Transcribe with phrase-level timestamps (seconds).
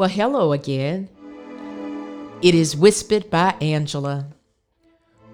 [0.00, 1.10] Well, hello again.
[2.40, 4.28] It is WISPIT by Angela.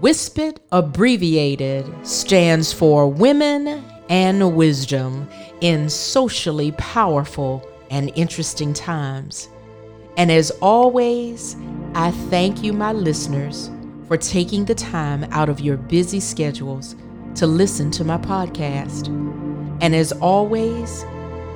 [0.00, 5.28] WISPIT, abbreviated, stands for Women and Wisdom
[5.60, 9.48] in socially powerful and interesting times.
[10.16, 11.54] And as always,
[11.94, 13.70] I thank you, my listeners,
[14.08, 16.96] for taking the time out of your busy schedules
[17.36, 19.06] to listen to my podcast.
[19.80, 21.04] And as always,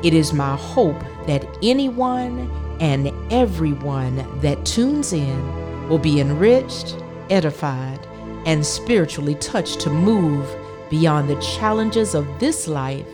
[0.04, 6.96] it is my hope that anyone and everyone that tunes in will be enriched,
[7.30, 8.00] edified,
[8.46, 10.48] and spiritually touched to move
[10.90, 13.06] beyond the challenges of this life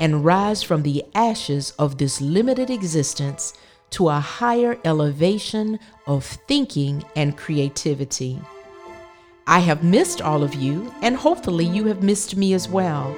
[0.00, 3.54] and rise from the ashes of this limited existence
[3.90, 8.40] to a higher elevation of thinking and creativity.
[9.46, 13.14] I have missed all of you, and hopefully, you have missed me as well.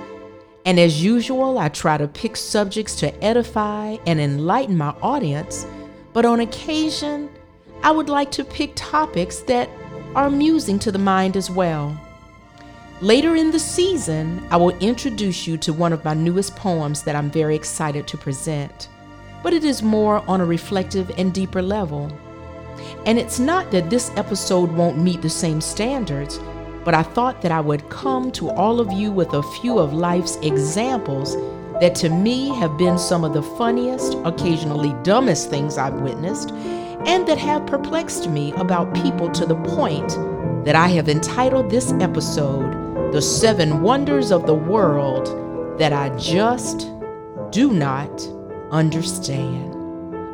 [0.64, 5.66] And as usual, I try to pick subjects to edify and enlighten my audience,
[6.14, 7.28] but on occasion,
[7.82, 9.68] I would like to pick topics that
[10.14, 12.00] are amusing to the mind as well.
[13.00, 17.16] Later in the season, I will introduce you to one of my newest poems that
[17.16, 18.88] I'm very excited to present,
[19.42, 22.16] but it is more on a reflective and deeper level.
[23.06, 26.38] And it's not that this episode won't meet the same standards,
[26.84, 29.92] but I thought that I would come to all of you with a few of
[29.92, 31.36] life's examples
[31.80, 36.50] that to me have been some of the funniest, occasionally dumbest things I've witnessed,
[37.06, 40.08] and that have perplexed me about people to the point
[40.64, 46.90] that I have entitled this episode The Seven Wonders of the World That I Just
[47.50, 48.26] Do Not
[48.70, 49.74] Understand.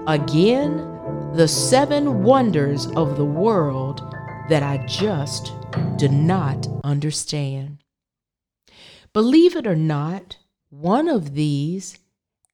[0.09, 0.87] Again,
[1.35, 4.01] the seven wonders of the world
[4.49, 5.53] that I just
[5.97, 7.85] do not understand.
[9.13, 10.39] Believe it or not,
[10.71, 11.99] one of these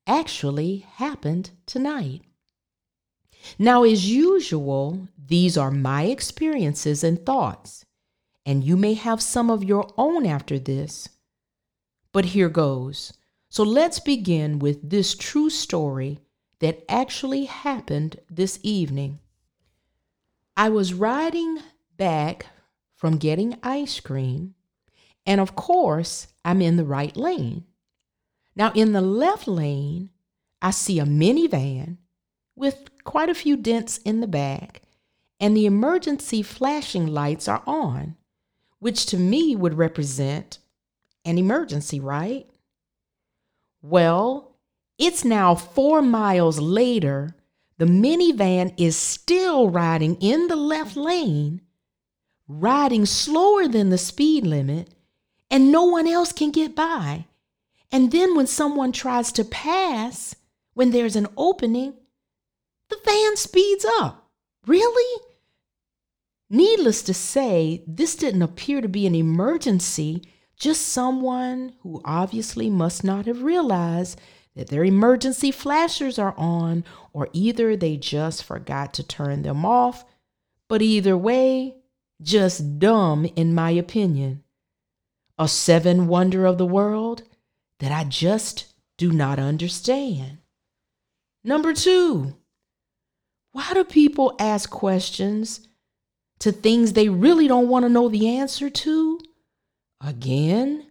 [0.07, 2.23] actually happened tonight.
[3.59, 7.85] Now, as usual, these are my experiences and thoughts,
[8.45, 11.09] and you may have some of your own after this.
[12.13, 13.13] But here goes.
[13.51, 16.19] So let's begin with this true story
[16.61, 19.21] that actually happened this evening.
[20.57, 21.59] I was riding
[21.97, 22.47] back
[22.95, 24.55] from getting ice cream,
[25.27, 27.65] and of course, I'm in the right lane.
[28.57, 30.09] Now, in the left lane,
[30.63, 31.99] I see a minivan
[32.57, 34.81] with quite a few dents in the back,
[35.39, 38.17] and the emergency flashing lights are on,
[38.79, 40.59] which to me would represent
[41.27, 42.49] an emergency, right?
[43.83, 44.57] Well,
[44.99, 47.37] it's now four miles later.
[47.77, 51.61] The minivan is still riding in the left lane,
[52.49, 54.95] riding slower than the speed limit,
[55.51, 57.27] and no one else can get by.
[57.93, 60.35] And then when someone tries to pass,
[60.75, 61.95] when there's an opening,
[62.89, 64.31] the van speeds up.
[64.67, 65.23] Really?
[66.51, 70.23] Needless to say, this didn't appear to be an emergency,
[70.57, 74.21] just someone who obviously must not have realized
[74.55, 80.05] that their emergency flashers are on, or either they just forgot to turn them off.
[80.69, 81.77] But either way,
[82.23, 84.43] just dumb in my opinion.
[85.39, 87.23] A seven wonder of the world
[87.81, 90.39] that I just do not understand.
[91.45, 92.37] Number two,
[93.53, 95.69] why do people ask questions
[96.41, 99.21] to things they really don't want to know the answer to?
[100.01, 100.87] Again,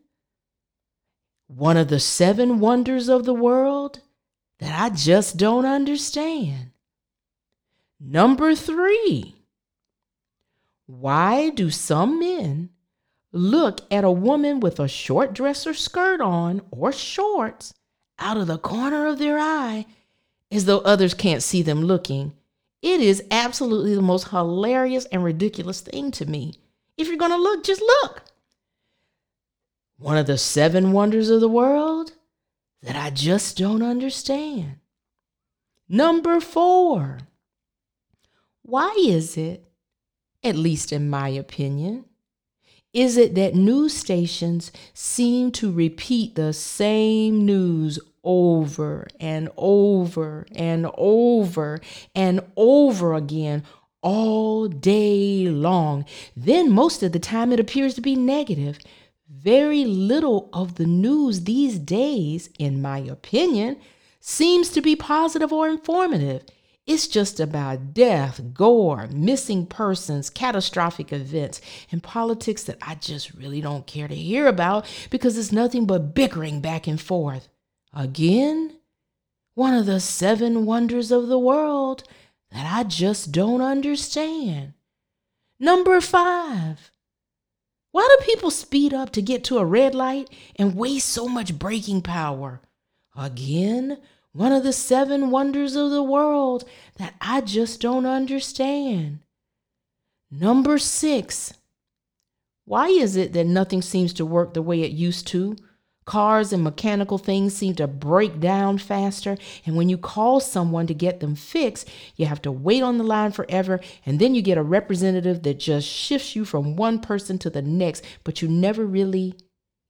[1.47, 4.01] one of the seven wonders of the world
[4.59, 6.71] that I just don't understand.
[7.99, 9.35] Number three,
[10.85, 12.69] why do some men
[13.35, 17.73] look at a woman with a short dress or skirt on or shorts
[18.17, 19.85] out of the corner of their eye
[20.51, 22.33] as though others can't see them looking?
[22.81, 26.53] It is absolutely the most hilarious and ridiculous thing to me.
[26.97, 28.23] If you're going to look, just look
[29.97, 32.13] one of the seven wonders of the world
[32.81, 34.77] that I just don't understand.
[35.87, 37.19] Number four,
[38.61, 39.65] why is it,
[40.43, 42.05] at least in my opinion,
[42.95, 50.87] is it that news stations seem to repeat the same news over and over and
[50.97, 51.79] over
[52.15, 53.63] and over again
[54.01, 56.05] all day long?
[56.35, 58.79] Then, most of the time, it appears to be negative
[59.29, 63.77] very little of the news these days, in my opinion,
[64.19, 66.43] seems to be positive or informative.
[66.87, 71.59] It's just about death, gore, missing persons, catastrophic events,
[71.91, 76.13] and politics that I just really don't care to hear about because it's nothing but
[76.13, 77.47] bickering back and forth.
[77.91, 78.77] Again,
[79.55, 82.03] one of the seven wonders of the world
[82.51, 84.73] that I just don't understand.
[85.59, 86.91] Number five,
[87.91, 91.57] why do people speed up to get to a red light and waste so much
[91.57, 92.61] braking power?
[93.15, 93.97] Again,
[94.35, 96.65] one of the seven wonders of the world
[96.97, 99.19] that I just don't understand.
[100.29, 101.53] Number six,
[102.65, 105.55] why is it that nothing seems to work the way it used to?
[106.03, 110.93] Cars and mechanical things seem to break down faster, and when you call someone to
[110.93, 114.57] get them fixed, you have to wait on the line forever, and then you get
[114.57, 118.85] a representative that just shifts you from one person to the next, but you never
[118.85, 119.33] really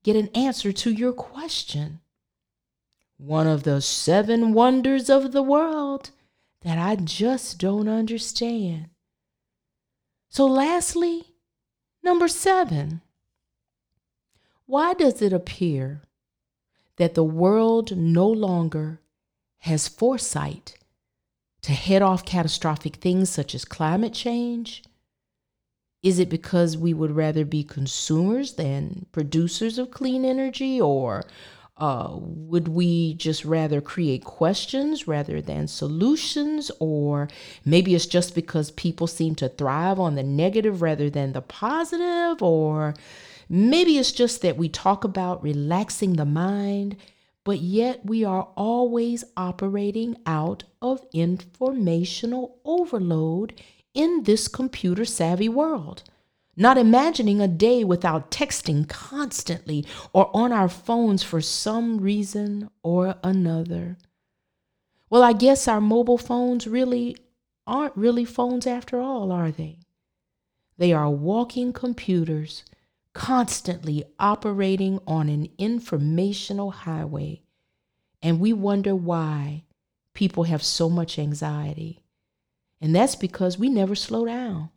[0.04, 2.00] get an answer to your question.
[3.18, 6.12] One of the seven wonders of the world
[6.62, 8.90] that I just don't understand.
[10.30, 11.36] So, lastly,
[12.04, 13.02] number seven.
[14.66, 16.02] Why does it appear
[16.98, 19.00] that the world no longer
[19.60, 20.78] has foresight
[21.62, 24.84] to head off catastrophic things such as climate change?
[26.04, 30.80] Is it because we would rather be consumers than producers of clean energy?
[30.80, 31.24] Or
[31.78, 36.72] uh, would we just rather create questions rather than solutions?
[36.80, 37.28] Or
[37.66, 42.42] maybe it's just because people seem to thrive on the negative rather than the positive?
[42.42, 42.94] Or
[43.50, 46.98] Maybe it's just that we talk about relaxing the mind,
[47.44, 53.62] but yet we are always operating out of informational overload
[53.94, 56.04] in this computer savvy world.
[56.58, 63.16] Not imagining a day without texting constantly or on our phones for some reason or
[63.24, 63.98] another.
[65.10, 67.18] Well, I guess our mobile phones really
[67.68, 69.80] aren't really phones after all, are they?
[70.78, 72.64] They are walking computers
[73.14, 77.42] constantly operating on an informational highway.
[78.22, 79.64] And we wonder why
[80.14, 82.02] people have so much anxiety.
[82.82, 84.70] And that's because we never slow down.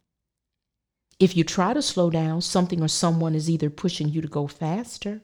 [1.20, 4.46] If you try to slow down, something or someone is either pushing you to go
[4.46, 5.20] faster.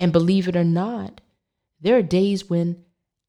[0.00, 1.20] And believe it or not,
[1.80, 2.82] there are days when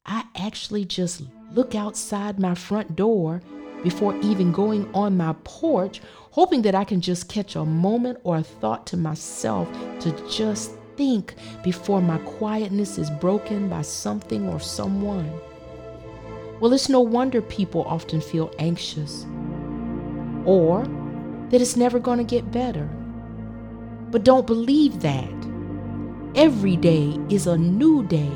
[0.06, 1.22] I actually just
[1.52, 3.42] look outside my front door
[3.82, 6.00] before even going on my porch,
[6.30, 10.72] hoping that I can just catch a moment or a thought to myself to just
[10.96, 15.30] think before my quietness is broken by something or someone.
[16.60, 19.26] Well, it's no wonder people often feel anxious
[20.46, 20.86] or
[21.50, 22.88] that it's never going to get better.
[24.10, 25.32] But don't believe that.
[26.34, 28.30] Every day is a new day,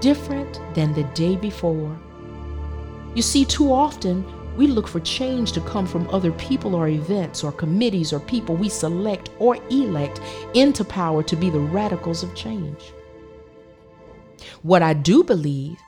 [0.00, 1.98] different than the day before.
[3.14, 4.24] You see, too often
[4.56, 8.56] we look for change to come from other people or events or committees or people
[8.56, 10.20] we select or elect
[10.54, 12.92] into power to be the radicals of change.
[14.62, 15.78] What I do believe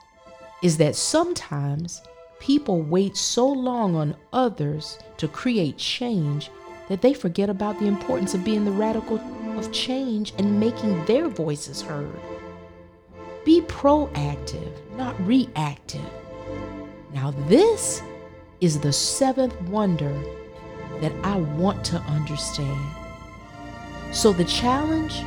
[0.61, 2.01] is that sometimes
[2.39, 6.49] people wait so long on others to create change
[6.89, 9.19] that they forget about the importance of being the radical
[9.57, 12.19] of change and making their voices heard.
[13.45, 16.05] Be proactive, not reactive.
[17.13, 18.01] Now, this
[18.61, 20.13] is the seventh wonder
[21.01, 22.79] that I want to understand.
[24.11, 25.23] So, the challenge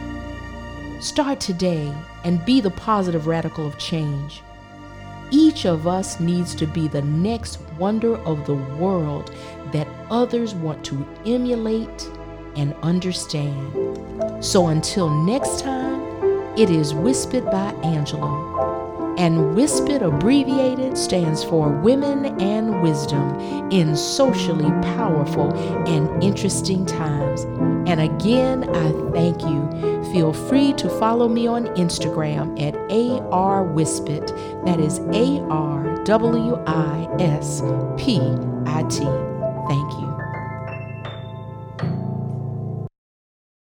[1.01, 1.93] start today
[2.25, 4.43] and be the positive radical of change.
[5.31, 9.35] Each of us needs to be the next wonder of the world
[9.73, 12.09] that others want to emulate
[12.57, 14.45] and understand.
[14.45, 16.01] So, until next time,
[16.57, 18.76] it is WISPIT by Angela
[19.19, 23.39] and WISPIT abbreviated stands for Women and Wisdom
[23.71, 25.53] in Socially Powerful
[25.89, 27.43] and Interesting Times.
[27.89, 29.67] And again, I thank you.
[30.13, 34.65] Feel free to follow me on Instagram at ARWispit.
[34.65, 37.63] That is A R W I S
[37.97, 38.21] P
[38.67, 40.06] I T.